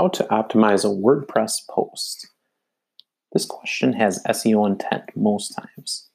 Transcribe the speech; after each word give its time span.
How 0.00 0.08
to 0.08 0.24
optimize 0.30 0.82
a 0.82 0.88
WordPress 0.88 1.68
post. 1.68 2.30
This 3.34 3.44
question 3.44 3.92
has 3.92 4.24
SEO 4.30 4.66
intent 4.66 5.10
most 5.14 5.50
times. 5.50 6.08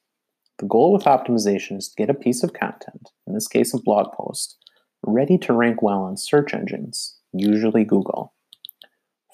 The 0.58 0.66
goal 0.66 0.92
with 0.92 1.04
optimization 1.04 1.78
is 1.78 1.90
to 1.90 1.94
get 1.94 2.10
a 2.10 2.14
piece 2.14 2.42
of 2.42 2.52
content, 2.52 3.12
in 3.28 3.34
this 3.34 3.46
case 3.46 3.72
a 3.72 3.78
blog 3.78 4.12
post, 4.12 4.56
ready 5.04 5.38
to 5.38 5.52
rank 5.52 5.82
well 5.82 6.00
on 6.00 6.16
search 6.16 6.52
engines, 6.52 7.20
usually 7.32 7.84
Google. 7.84 8.34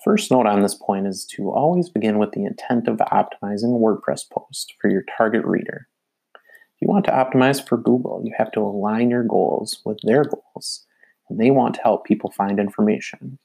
First 0.05 0.31
note 0.31 0.45
on 0.45 0.61
this 0.61 0.75
point 0.75 1.07
is 1.07 1.25
to 1.35 1.51
always 1.51 1.89
begin 1.89 2.19
with 2.19 2.33
the 2.33 2.45
intent 2.45 2.89
of 2.89 2.99
optimizing 2.99 3.75
a 3.75 3.81
WordPress 3.81 4.29
post 4.31 4.75
for 4.79 4.91
your 4.91 5.05
target 5.17 5.47
reader. 5.47 5.89
If 6.35 6.83
you 6.83 6.89
want 6.89 7.07
to 7.07 7.11
optimize 7.11 7.67
for 7.67 7.79
Google, 7.79 8.21
you 8.23 8.35
have 8.37 8.53
to 8.53 8.61
align 8.61 9.09
your 9.09 9.25
goals 9.25 9.81
with 9.87 10.01
their 10.03 10.25
goals, 10.25 10.85
and 11.31 11.41
they 11.41 11.51
want 11.51 11.77
to 11.77 11.83
help 11.83 12.05
people 12.05 12.31
find 12.31 12.61
information. 12.61 13.39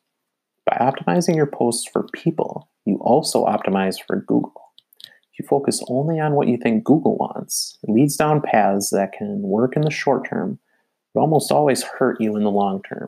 By 0.67 0.77
optimizing 0.80 1.38
your 1.38 1.48
posts 1.48 1.89
for 1.89 2.09
people, 2.13 2.70
you 2.85 2.98
also 2.98 3.45
optimize 3.45 3.95
for 4.05 4.17
Google. 4.17 4.73
If 5.31 5.40
you 5.40 5.48
focus 5.48 5.81
only 5.88 6.20
on 6.20 6.34
what 6.34 6.49
you 6.49 6.57
think 6.57 6.84
Google 6.84 7.16
wants, 7.16 7.77
it 7.84 7.90
leads 7.90 8.17
down 8.17 8.41
paths 8.41 8.90
that 8.90 9.13
can 9.13 9.43
work 9.43 9.77
in 9.77 9.84
the 9.84 9.91
short 9.91 10.27
term, 10.30 10.59
but 11.13 11.21
almost 11.21 11.53
always 11.53 11.84
hurt 11.84 12.20
you 12.20 12.35
in 12.35 12.43
the 12.43 12.52
long 12.52 12.84
term. 12.84 13.07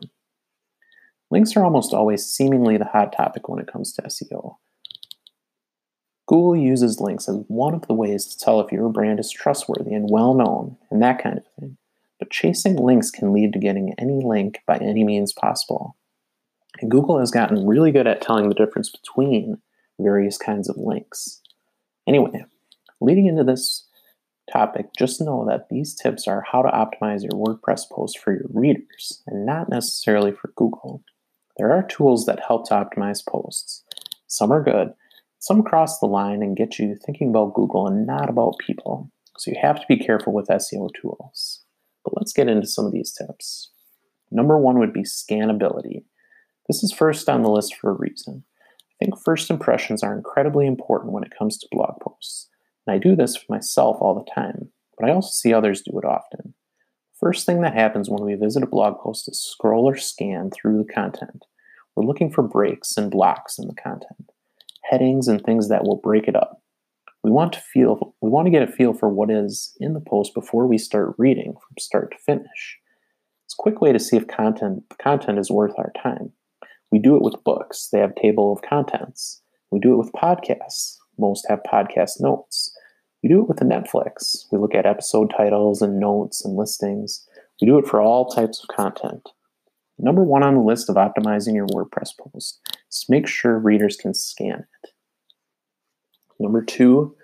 Links 1.30 1.54
are 1.54 1.62
almost 1.62 1.92
always 1.92 2.24
seemingly 2.24 2.78
the 2.78 2.86
hot 2.86 3.12
topic 3.12 3.46
when 3.48 3.60
it 3.60 3.70
comes 3.70 3.92
to 3.92 4.02
SEO. 4.02 4.56
Google 6.26 6.56
uses 6.56 6.98
links 6.98 7.28
as 7.28 7.44
one 7.48 7.74
of 7.74 7.86
the 7.86 7.94
ways 7.94 8.24
to 8.26 8.38
tell 8.38 8.60
if 8.60 8.72
your 8.72 8.88
brand 8.88 9.20
is 9.20 9.30
trustworthy 9.30 9.92
and 9.92 10.08
well 10.08 10.32
known 10.32 10.78
and 10.90 11.02
that 11.02 11.22
kind 11.22 11.36
of 11.36 11.44
thing. 11.58 11.76
But 12.18 12.30
chasing 12.30 12.76
links 12.76 13.10
can 13.10 13.34
lead 13.34 13.52
to 13.52 13.58
getting 13.58 13.94
any 13.98 14.22
link 14.24 14.60
by 14.66 14.78
any 14.78 15.04
means 15.04 15.34
possible. 15.34 15.96
And 16.80 16.90
Google 16.90 17.18
has 17.18 17.30
gotten 17.30 17.66
really 17.66 17.92
good 17.92 18.06
at 18.06 18.22
telling 18.22 18.48
the 18.48 18.54
difference 18.54 18.90
between 18.90 19.58
various 19.98 20.38
kinds 20.38 20.68
of 20.68 20.76
links. 20.78 21.40
Anyway, 22.06 22.44
leading 23.00 23.26
into 23.26 23.44
this 23.44 23.86
topic, 24.50 24.86
just 24.98 25.20
know 25.20 25.44
that 25.46 25.68
these 25.68 25.94
tips 25.94 26.26
are 26.26 26.44
how 26.50 26.62
to 26.62 26.68
optimize 26.70 27.22
your 27.22 27.32
WordPress 27.32 27.88
post 27.90 28.18
for 28.18 28.32
your 28.32 28.46
readers 28.52 29.22
and 29.26 29.44
not 29.44 29.68
necessarily 29.68 30.32
for 30.32 30.52
Google. 30.56 31.02
There 31.58 31.72
are 31.72 31.82
tools 31.82 32.26
that 32.26 32.40
help 32.46 32.68
to 32.68 32.74
optimize 32.74 33.24
posts. 33.26 33.84
Some 34.26 34.52
are 34.52 34.62
good, 34.62 34.94
some 35.38 35.62
cross 35.62 35.98
the 35.98 36.06
line 36.06 36.42
and 36.42 36.56
get 36.56 36.78
you 36.78 36.94
thinking 36.94 37.28
about 37.28 37.54
Google 37.54 37.86
and 37.86 38.06
not 38.06 38.30
about 38.30 38.58
people. 38.58 39.10
So 39.36 39.50
you 39.50 39.58
have 39.60 39.80
to 39.80 39.86
be 39.88 39.98
careful 39.98 40.32
with 40.32 40.48
SEO 40.48 40.88
tools. 41.00 41.62
But 42.04 42.14
let's 42.16 42.32
get 42.32 42.48
into 42.48 42.66
some 42.66 42.86
of 42.86 42.92
these 42.92 43.12
tips. 43.12 43.70
Number 44.30 44.58
one 44.58 44.78
would 44.78 44.92
be 44.92 45.02
scannability. 45.02 46.04
This 46.70 46.84
is 46.84 46.92
first 46.92 47.28
on 47.28 47.42
the 47.42 47.50
list 47.50 47.74
for 47.74 47.90
a 47.90 47.94
reason. 47.94 48.44
I 48.70 49.04
think 49.04 49.20
first 49.20 49.50
impressions 49.50 50.04
are 50.04 50.16
incredibly 50.16 50.68
important 50.68 51.12
when 51.12 51.24
it 51.24 51.36
comes 51.36 51.58
to 51.58 51.68
blog 51.72 51.98
posts. 52.00 52.48
And 52.86 52.94
I 52.94 52.98
do 52.98 53.16
this 53.16 53.34
for 53.34 53.46
myself 53.48 53.96
all 54.00 54.14
the 54.14 54.30
time, 54.32 54.70
but 54.96 55.10
I 55.10 55.12
also 55.12 55.30
see 55.32 55.52
others 55.52 55.82
do 55.82 55.98
it 55.98 56.04
often. 56.04 56.54
First 57.18 57.44
thing 57.44 57.62
that 57.62 57.74
happens 57.74 58.08
when 58.08 58.24
we 58.24 58.36
visit 58.36 58.62
a 58.62 58.68
blog 58.68 59.00
post 59.00 59.28
is 59.28 59.44
scroll 59.44 59.88
or 59.88 59.96
scan 59.96 60.52
through 60.52 60.78
the 60.78 60.92
content. 60.92 61.44
We're 61.96 62.04
looking 62.04 62.30
for 62.30 62.42
breaks 62.44 62.96
and 62.96 63.10
blocks 63.10 63.58
in 63.58 63.66
the 63.66 63.74
content, 63.74 64.30
headings 64.88 65.26
and 65.26 65.42
things 65.42 65.68
that 65.70 65.82
will 65.82 65.96
break 65.96 66.28
it 66.28 66.36
up. 66.36 66.62
We 67.24 67.32
want 67.32 67.52
to 67.54 67.60
feel 67.60 68.14
we 68.20 68.30
want 68.30 68.46
to 68.46 68.52
get 68.52 68.62
a 68.62 68.70
feel 68.70 68.94
for 68.94 69.08
what 69.08 69.28
is 69.28 69.76
in 69.80 69.94
the 69.94 70.00
post 70.08 70.34
before 70.34 70.68
we 70.68 70.78
start 70.78 71.16
reading 71.18 71.54
from 71.54 71.74
start 71.80 72.12
to 72.12 72.18
finish. 72.18 72.78
It's 73.44 73.56
a 73.58 73.60
quick 73.60 73.80
way 73.80 73.90
to 73.90 73.98
see 73.98 74.16
if 74.16 74.28
content 74.28 74.84
content 75.02 75.40
is 75.40 75.50
worth 75.50 75.74
our 75.76 75.90
time. 76.00 76.30
We 76.90 76.98
do 76.98 77.16
it 77.16 77.22
with 77.22 77.44
books, 77.44 77.88
they 77.92 77.98
have 77.98 78.14
table 78.14 78.52
of 78.52 78.62
contents. 78.62 79.42
We 79.70 79.78
do 79.78 79.92
it 79.92 79.96
with 79.96 80.12
podcasts, 80.12 80.96
most 81.18 81.46
have 81.48 81.62
podcast 81.62 82.20
notes. 82.20 82.76
We 83.22 83.28
do 83.28 83.42
it 83.42 83.48
with 83.48 83.58
the 83.58 83.64
Netflix. 83.64 84.46
We 84.50 84.58
look 84.58 84.74
at 84.74 84.86
episode 84.86 85.32
titles 85.36 85.82
and 85.82 86.00
notes 86.00 86.44
and 86.44 86.56
listings. 86.56 87.26
We 87.60 87.66
do 87.66 87.78
it 87.78 87.86
for 87.86 88.00
all 88.00 88.26
types 88.26 88.62
of 88.62 88.74
content. 88.74 89.28
Number 89.98 90.24
one 90.24 90.42
on 90.42 90.54
the 90.54 90.62
list 90.62 90.88
of 90.88 90.96
optimizing 90.96 91.54
your 91.54 91.66
WordPress 91.66 92.12
post 92.18 92.60
is 92.90 93.04
make 93.08 93.26
sure 93.28 93.58
readers 93.58 93.96
can 93.96 94.14
scan 94.14 94.64
it. 94.82 94.90
Number 96.38 96.62
two, 96.62 97.14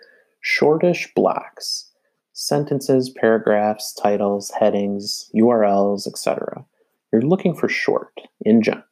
shortish 0.43 1.13
blocks. 1.15 1.91
Sentences, 2.35 3.09
paragraphs, 3.09 3.95
titles, 3.95 4.53
headings, 4.61 5.31
URLs, 5.35 6.07
etc. 6.07 6.67
You're 7.11 7.23
looking 7.23 7.55
for 7.55 7.67
short 7.67 8.13
in 8.43 8.61
general. 8.61 8.85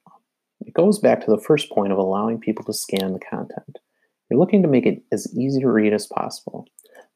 It 0.66 0.72
goes 0.72 0.98
back 0.98 1.24
to 1.24 1.30
the 1.30 1.40
first 1.40 1.70
point 1.70 1.92
of 1.92 1.98
allowing 1.98 2.40
people 2.40 2.64
to 2.64 2.72
scan 2.72 3.12
the 3.12 3.18
content. 3.18 3.78
You're 4.30 4.40
looking 4.40 4.62
to 4.62 4.68
make 4.68 4.86
it 4.86 5.02
as 5.12 5.32
easy 5.36 5.60
to 5.60 5.70
read 5.70 5.92
as 5.92 6.06
possible. 6.06 6.66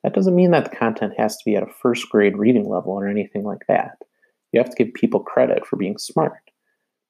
That 0.04 0.14
doesn't 0.14 0.36
mean 0.36 0.50
that 0.50 0.70
the 0.70 0.76
content 0.76 1.14
has 1.16 1.36
to 1.36 1.44
be 1.44 1.56
at 1.56 1.62
a 1.62 1.72
first 1.82 2.09
grade 2.10 2.36
reading 2.36 2.69
level 2.69 2.92
or 2.92 3.09
anything 3.09 3.44
like 3.44 3.62
that. 3.66 3.98
You 4.53 4.60
have 4.60 4.70
to 4.70 4.84
give 4.84 4.94
people 4.94 5.20
credit 5.20 5.66
for 5.66 5.76
being 5.76 5.98
smart. 5.98 6.50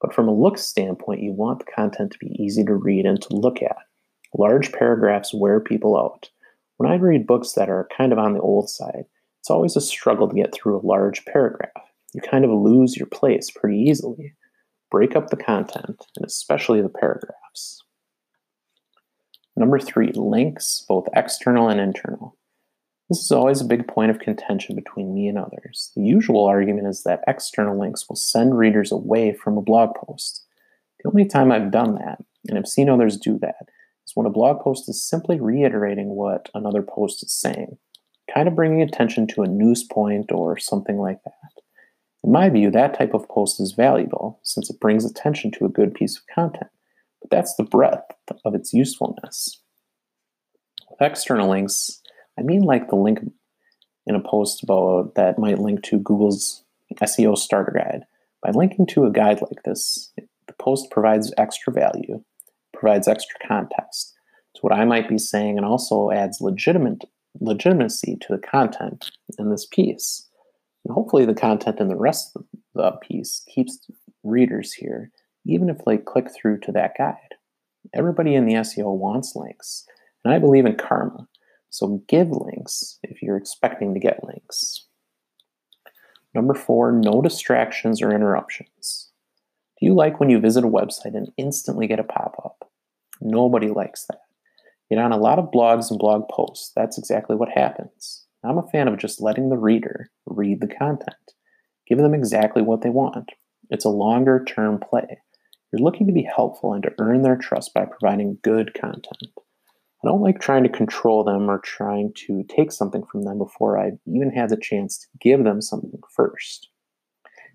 But 0.00 0.14
from 0.14 0.28
a 0.28 0.34
look 0.34 0.58
standpoint, 0.58 1.22
you 1.22 1.32
want 1.32 1.58
the 1.58 1.72
content 1.72 2.12
to 2.12 2.18
be 2.18 2.36
easy 2.40 2.64
to 2.64 2.74
read 2.74 3.04
and 3.04 3.20
to 3.22 3.36
look 3.36 3.60
at. 3.62 3.76
Large 4.36 4.72
paragraphs 4.72 5.34
wear 5.34 5.58
people 5.58 5.98
out. 5.98 6.30
When 6.76 6.90
I 6.90 6.96
read 6.96 7.26
books 7.26 7.52
that 7.52 7.68
are 7.68 7.88
kind 7.96 8.12
of 8.12 8.18
on 8.18 8.34
the 8.34 8.40
old 8.40 8.70
side, 8.70 9.06
it's 9.40 9.50
always 9.50 9.74
a 9.74 9.80
struggle 9.80 10.28
to 10.28 10.36
get 10.36 10.54
through 10.54 10.78
a 10.78 10.86
large 10.86 11.24
paragraph. 11.24 11.72
You 12.14 12.20
kind 12.20 12.44
of 12.44 12.50
lose 12.52 12.96
your 12.96 13.08
place 13.08 13.50
pretty 13.50 13.78
easily 13.78 14.34
break 14.90 15.16
up 15.16 15.30
the 15.30 15.36
content, 15.36 16.04
and 16.16 16.24
especially 16.24 16.80
the 16.80 16.88
paragraphs. 16.88 17.82
Number 19.56 19.78
three, 19.78 20.12
links, 20.14 20.84
both 20.88 21.08
external 21.14 21.68
and 21.68 21.80
internal. 21.80 22.36
This 23.08 23.18
is 23.18 23.32
always 23.32 23.60
a 23.60 23.66
big 23.66 23.88
point 23.88 24.10
of 24.10 24.18
contention 24.18 24.76
between 24.76 25.14
me 25.14 25.28
and 25.28 25.38
others. 25.38 25.92
The 25.96 26.02
usual 26.02 26.44
argument 26.44 26.88
is 26.88 27.02
that 27.04 27.24
external 27.26 27.78
links 27.78 28.08
will 28.08 28.16
send 28.16 28.58
readers 28.58 28.92
away 28.92 29.32
from 29.32 29.56
a 29.56 29.62
blog 29.62 29.94
post. 29.94 30.44
The 31.02 31.08
only 31.08 31.26
time 31.26 31.50
I've 31.50 31.70
done 31.70 31.94
that, 31.94 32.18
and 32.46 32.58
I've 32.58 32.68
seen 32.68 32.90
others 32.90 33.16
do 33.16 33.38
that, 33.38 33.68
is 34.06 34.12
when 34.14 34.26
a 34.26 34.30
blog 34.30 34.60
post 34.60 34.88
is 34.88 35.08
simply 35.08 35.40
reiterating 35.40 36.10
what 36.10 36.50
another 36.54 36.82
post 36.82 37.22
is 37.22 37.32
saying, 37.32 37.78
kind 38.32 38.46
of 38.46 38.54
bringing 38.54 38.82
attention 38.82 39.26
to 39.28 39.42
a 39.42 39.48
news 39.48 39.84
point 39.84 40.30
or 40.30 40.58
something 40.58 40.98
like 40.98 41.22
that. 41.24 41.37
In 42.24 42.32
my 42.32 42.48
view, 42.48 42.70
that 42.70 42.98
type 42.98 43.14
of 43.14 43.28
post 43.28 43.60
is 43.60 43.72
valuable 43.72 44.40
since 44.42 44.70
it 44.70 44.80
brings 44.80 45.04
attention 45.04 45.50
to 45.52 45.64
a 45.64 45.70
good 45.70 45.94
piece 45.94 46.16
of 46.16 46.24
content, 46.34 46.70
but 47.20 47.30
that's 47.30 47.54
the 47.56 47.64
breadth 47.64 48.12
of 48.44 48.54
its 48.54 48.72
usefulness. 48.72 49.60
With 50.90 51.00
external 51.00 51.48
links, 51.48 52.00
I 52.38 52.42
mean 52.42 52.62
like 52.62 52.88
the 52.88 52.96
link 52.96 53.20
in 54.06 54.14
a 54.14 54.20
post 54.20 54.62
about 54.62 55.14
that 55.14 55.38
might 55.38 55.58
link 55.58 55.82
to 55.84 55.98
Google's 55.98 56.64
SEO 57.00 57.36
starter 57.36 57.72
guide. 57.72 58.04
By 58.42 58.50
linking 58.52 58.86
to 58.88 59.04
a 59.04 59.10
guide 59.10 59.40
like 59.42 59.62
this, 59.64 60.12
the 60.16 60.54
post 60.58 60.90
provides 60.90 61.32
extra 61.36 61.72
value, 61.72 62.22
provides 62.72 63.08
extra 63.08 63.36
context 63.46 64.14
to 64.54 64.60
what 64.62 64.72
I 64.72 64.84
might 64.84 65.08
be 65.08 65.18
saying, 65.18 65.56
and 65.56 65.66
also 65.66 66.10
adds 66.10 66.40
legitimate 66.40 67.04
legitimacy 67.40 68.16
to 68.20 68.28
the 68.30 68.38
content 68.38 69.10
in 69.38 69.50
this 69.50 69.66
piece. 69.66 70.27
And 70.88 70.94
hopefully, 70.94 71.26
the 71.26 71.34
content 71.34 71.80
in 71.80 71.88
the 71.88 71.96
rest 71.96 72.34
of 72.34 72.44
the 72.74 72.92
piece 72.92 73.44
keeps 73.46 73.78
readers 74.24 74.72
here, 74.72 75.12
even 75.44 75.68
if 75.68 75.84
they 75.84 75.98
click 75.98 76.28
through 76.34 76.60
to 76.60 76.72
that 76.72 76.94
guide. 76.96 77.34
Everybody 77.94 78.34
in 78.34 78.46
the 78.46 78.54
SEO 78.54 78.96
wants 78.96 79.36
links, 79.36 79.84
and 80.24 80.32
I 80.32 80.38
believe 80.38 80.64
in 80.64 80.76
karma. 80.76 81.28
So 81.68 82.02
give 82.08 82.30
links 82.30 82.98
if 83.02 83.22
you're 83.22 83.36
expecting 83.36 83.92
to 83.92 84.00
get 84.00 84.24
links. 84.24 84.86
Number 86.34 86.54
four, 86.54 86.90
no 86.90 87.20
distractions 87.20 88.00
or 88.00 88.10
interruptions. 88.10 89.10
Do 89.78 89.84
you 89.84 89.94
like 89.94 90.18
when 90.18 90.30
you 90.30 90.40
visit 90.40 90.64
a 90.64 90.68
website 90.68 91.14
and 91.14 91.30
instantly 91.36 91.86
get 91.86 92.00
a 92.00 92.04
pop 92.04 92.34
up? 92.42 92.70
Nobody 93.20 93.68
likes 93.68 94.06
that. 94.06 94.22
Yet 94.88 95.00
on 95.00 95.12
a 95.12 95.18
lot 95.18 95.38
of 95.38 95.50
blogs 95.50 95.90
and 95.90 95.98
blog 95.98 96.28
posts, 96.30 96.72
that's 96.74 96.96
exactly 96.96 97.36
what 97.36 97.50
happens. 97.50 98.24
I'm 98.44 98.58
a 98.58 98.68
fan 98.68 98.88
of 98.88 98.98
just 98.98 99.20
letting 99.20 99.48
the 99.48 99.58
reader 99.58 100.10
read 100.26 100.60
the 100.60 100.68
content, 100.68 101.34
give 101.88 101.98
them 101.98 102.14
exactly 102.14 102.62
what 102.62 102.82
they 102.82 102.90
want. 102.90 103.30
It's 103.70 103.84
a 103.84 103.90
longer 103.90 104.44
term 104.44 104.78
play. 104.78 105.18
You're 105.72 105.82
looking 105.82 106.06
to 106.06 106.12
be 106.12 106.22
helpful 106.34 106.72
and 106.72 106.82
to 106.84 106.94
earn 106.98 107.22
their 107.22 107.36
trust 107.36 107.74
by 107.74 107.84
providing 107.84 108.38
good 108.42 108.72
content. 108.74 109.32
I 110.02 110.06
don't 110.06 110.22
like 110.22 110.40
trying 110.40 110.62
to 110.62 110.68
control 110.68 111.24
them 111.24 111.50
or 111.50 111.58
trying 111.58 112.12
to 112.26 112.44
take 112.44 112.70
something 112.70 113.04
from 113.10 113.22
them 113.22 113.38
before 113.38 113.78
I've 113.78 113.98
even 114.06 114.30
had 114.30 114.50
the 114.50 114.56
chance 114.56 114.98
to 114.98 115.06
give 115.20 115.42
them 115.42 115.60
something 115.60 116.00
first. 116.14 116.68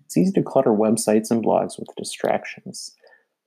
It's 0.04 0.16
easy 0.16 0.32
to 0.32 0.42
clutter 0.42 0.70
websites 0.70 1.30
and 1.30 1.42
blogs 1.42 1.78
with 1.78 1.88
distractions. 1.96 2.94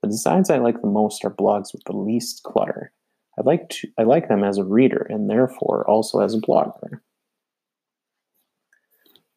The 0.02 0.08
designs 0.08 0.50
I 0.50 0.58
like 0.58 0.80
the 0.80 0.88
most 0.88 1.24
are 1.24 1.30
blogs 1.30 1.72
with 1.72 1.82
the 1.86 1.96
least 1.96 2.42
clutter. 2.42 2.92
I 3.38 3.42
like 3.42 3.68
to 3.68 3.88
I 3.96 4.02
like 4.02 4.28
them 4.28 4.42
as 4.42 4.58
a 4.58 4.64
reader 4.64 5.06
and 5.08 5.30
therefore 5.30 5.88
also 5.88 6.20
as 6.20 6.34
a 6.34 6.38
blogger. 6.38 7.00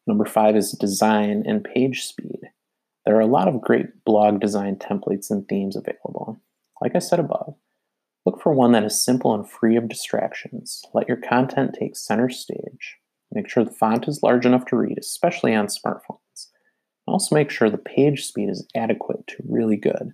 Number 0.06 0.24
five 0.24 0.56
is 0.56 0.72
design 0.72 1.44
and 1.46 1.64
page 1.64 2.04
speed. 2.04 2.40
There 3.04 3.16
are 3.16 3.20
a 3.20 3.26
lot 3.26 3.48
of 3.48 3.60
great 3.60 4.04
blog 4.04 4.40
design 4.40 4.76
templates 4.76 5.30
and 5.30 5.46
themes 5.48 5.76
available. 5.76 6.40
Like 6.80 6.94
I 6.94 7.00
said 7.00 7.20
above, 7.20 7.54
look 8.26 8.40
for 8.40 8.52
one 8.52 8.72
that 8.72 8.84
is 8.84 9.04
simple 9.04 9.34
and 9.34 9.48
free 9.48 9.76
of 9.76 9.88
distractions. 9.88 10.82
Let 10.94 11.08
your 11.08 11.16
content 11.16 11.76
take 11.78 11.96
center 11.96 12.28
stage. 12.28 12.98
Make 13.32 13.48
sure 13.48 13.64
the 13.64 13.70
font 13.70 14.08
is 14.08 14.22
large 14.22 14.44
enough 14.44 14.66
to 14.66 14.76
read, 14.76 14.98
especially 14.98 15.54
on 15.54 15.66
smartphones. 15.66 16.48
Also, 17.06 17.34
make 17.34 17.50
sure 17.50 17.70
the 17.70 17.78
page 17.78 18.26
speed 18.26 18.48
is 18.48 18.66
adequate 18.76 19.26
to 19.28 19.42
really 19.48 19.76
good. 19.76 20.12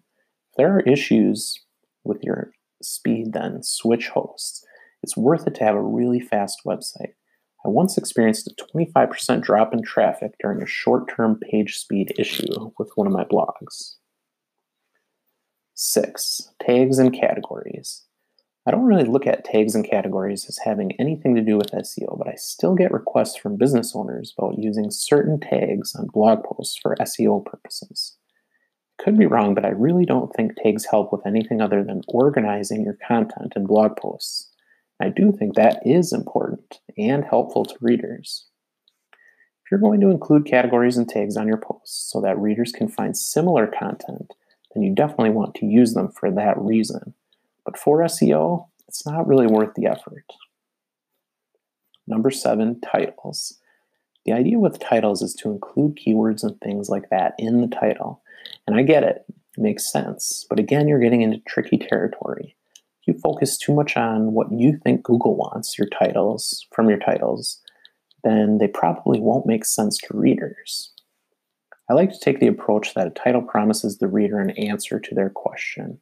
If 0.51 0.57
there 0.57 0.75
are 0.75 0.81
issues 0.81 1.59
with 2.05 2.23
your 2.23 2.53
speed, 2.83 3.33
then 3.33 3.63
switch 3.63 4.09
hosts. 4.09 4.65
It's 5.03 5.17
worth 5.17 5.47
it 5.47 5.55
to 5.57 5.65
have 5.65 5.75
a 5.75 5.83
really 5.83 6.21
fast 6.21 6.61
website. 6.67 7.15
I 7.65 7.69
once 7.69 7.99
experienced 7.99 8.47
a 8.47 8.77
25% 8.77 9.43
drop 9.43 9.73
in 9.73 9.83
traffic 9.83 10.35
during 10.41 10.63
a 10.63 10.67
short 10.67 11.13
term 11.15 11.41
page 11.51 11.79
speed 11.79 12.13
issue 12.19 12.71
with 12.79 12.91
one 12.95 13.07
of 13.07 13.13
my 13.13 13.25
blogs. 13.25 13.97
6. 15.75 16.53
Tags 16.61 16.99
and 16.99 17.13
categories. 17.13 18.05
I 18.67 18.71
don't 18.71 18.85
really 18.85 19.05
look 19.05 19.27
at 19.27 19.45
tags 19.45 19.75
and 19.75 19.89
categories 19.89 20.45
as 20.47 20.59
having 20.59 20.93
anything 21.01 21.35
to 21.35 21.41
do 21.41 21.57
with 21.57 21.71
SEO, 21.71 22.19
but 22.19 22.29
I 22.29 22.35
still 22.35 22.75
get 22.75 22.93
requests 22.93 23.37
from 23.37 23.57
business 23.57 23.97
owners 23.97 24.35
about 24.37 24.59
using 24.59 24.91
certain 24.91 25.41
tags 25.41 25.95
on 25.95 26.09
blog 26.13 26.45
posts 26.45 26.79
for 26.81 26.95
SEO 26.97 27.45
purposes. 27.45 28.19
Could 28.99 29.17
be 29.17 29.27
wrong, 29.27 29.55
but 29.55 29.65
I 29.65 29.71
really 29.71 30.05
don't 30.05 30.35
think 30.35 30.53
tags 30.57 30.85
help 30.85 31.13
with 31.13 31.27
anything 31.27 31.61
other 31.63 31.83
than 31.83 32.03
organizing 32.09 32.83
your 32.83 32.99
content 33.07 33.55
in 33.57 33.65
blog 33.65 33.97
posts. 33.97 34.51
I 35.01 35.09
do 35.09 35.33
think 35.33 35.55
that 35.55 35.81
is 35.85 36.13
important 36.13 36.81
and 36.97 37.25
helpful 37.25 37.65
to 37.65 37.77
readers. 37.81 38.47
If 39.13 39.71
you're 39.71 39.81
going 39.81 40.01
to 40.01 40.11
include 40.11 40.47
categories 40.47 40.97
and 40.97 41.09
tags 41.09 41.37
on 41.37 41.47
your 41.47 41.59
posts 41.59 42.11
so 42.11 42.21
that 42.23 42.39
readers 42.39 42.73
can 42.73 42.89
find 42.89 43.17
similar 43.17 43.67
content, 43.67 44.33
then 44.75 44.83
you 44.83 44.95
definitely 44.95 45.31
want 45.31 45.55
to 45.57 45.67
use 45.67 45.95
them 45.95 46.09
for 46.09 46.31
that 46.31 46.59
reason. 46.59 47.15
But 47.65 47.79
for 47.79 47.99
SEO, 48.01 48.67
it's 48.89 49.07
not 49.07 49.27
really 49.27 49.47
worth 49.47 49.75
the 49.75 49.87
effort. 49.87 50.25
Number 52.07 52.31
seven, 52.31 52.81
titles. 52.81 53.59
The 54.25 54.33
idea 54.33 54.59
with 54.59 54.81
titles 54.81 55.23
is 55.23 55.35
to 55.35 55.51
include 55.51 55.97
keywords 55.97 56.43
and 56.43 56.59
things 56.61 56.89
like 56.89 57.11
that 57.11 57.35
in 57.39 57.61
the 57.61 57.69
title. 57.69 58.23
And 58.67 58.77
I 58.77 58.83
get 58.83 59.03
it, 59.03 59.25
it 59.29 59.61
makes 59.61 59.91
sense. 59.91 60.47
But 60.49 60.59
again, 60.59 60.89
you're 60.89 60.99
getting 60.99 61.23
into 61.23 61.39
tricky 61.47 61.77
territory. 61.79 62.57
You 63.09 63.15
focus 63.15 63.57
too 63.57 63.75
much 63.75 63.97
on 63.97 64.35
what 64.35 64.53
you 64.53 64.79
think 64.85 65.03
Google 65.03 65.35
wants 65.35 65.79
your 65.79 65.89
titles 65.89 66.67
from 66.75 66.91
your 66.91 66.99
titles, 66.99 67.59
then 68.23 68.59
they 68.59 68.69
probably 68.69 69.19
won't 69.19 69.47
make 69.47 69.65
sense 69.65 69.97
to 69.97 70.07
readers. 70.15 70.93
I 71.89 71.95
like 71.95 72.11
to 72.11 72.21
take 72.21 72.39
the 72.39 72.49
approach 72.49 72.93
that 72.93 73.07
a 73.07 73.11
title 73.11 73.41
promises 73.41 73.97
the 73.97 74.09
reader 74.09 74.39
an 74.39 74.51
answer 74.51 75.01
to 75.01 75.15
their 75.15 75.31
question 75.31 76.01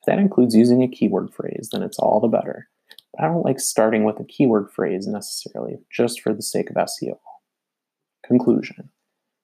if 0.00 0.06
that 0.06 0.18
includes 0.18 0.56
using 0.56 0.82
a 0.82 0.88
keyword 0.88 1.32
phrase, 1.32 1.68
then 1.70 1.84
it's 1.84 2.00
all 2.00 2.18
the 2.18 2.26
better. 2.26 2.68
But 3.12 3.24
I 3.24 3.28
don't 3.28 3.44
like 3.44 3.60
starting 3.60 4.02
with 4.02 4.18
a 4.18 4.24
keyword 4.24 4.72
phrase 4.72 5.06
necessarily, 5.06 5.78
just 5.88 6.20
for 6.20 6.34
the 6.34 6.42
sake 6.42 6.68
of 6.68 6.74
SEO. 6.74 7.18
Conclusion. 8.26 8.90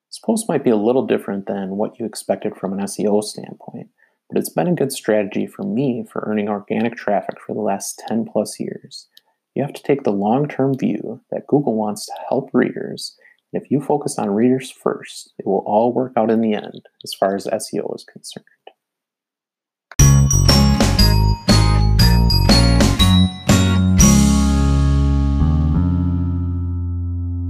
This 0.08 0.18
post 0.18 0.48
might 0.48 0.64
be 0.64 0.70
a 0.70 0.76
little 0.76 1.06
different 1.06 1.46
than 1.46 1.76
what 1.76 2.00
you 2.00 2.06
expected 2.06 2.56
from 2.56 2.72
an 2.72 2.80
SEO 2.80 3.22
standpoint, 3.22 3.90
but 4.28 4.38
it's 4.38 4.50
been 4.50 4.68
a 4.68 4.74
good 4.74 4.92
strategy 4.92 5.46
for 5.46 5.62
me 5.62 6.04
for 6.10 6.24
earning 6.26 6.48
organic 6.48 6.96
traffic 6.96 7.40
for 7.40 7.54
the 7.54 7.60
last 7.60 8.02
10 8.08 8.26
plus 8.26 8.58
years. 8.58 9.08
You 9.54 9.62
have 9.62 9.72
to 9.74 9.82
take 9.82 10.02
the 10.02 10.12
long 10.12 10.48
term 10.48 10.76
view 10.76 11.22
that 11.30 11.46
Google 11.46 11.74
wants 11.74 12.06
to 12.06 12.12
help 12.28 12.50
readers. 12.52 13.16
And 13.52 13.62
if 13.62 13.70
you 13.70 13.80
focus 13.80 14.18
on 14.18 14.30
readers 14.30 14.70
first, 14.70 15.32
it 15.38 15.46
will 15.46 15.64
all 15.66 15.92
work 15.92 16.12
out 16.16 16.30
in 16.30 16.40
the 16.40 16.54
end 16.54 16.82
as 17.04 17.14
far 17.14 17.34
as 17.34 17.46
SEO 17.46 17.94
is 17.94 18.04
concerned. 18.04 18.46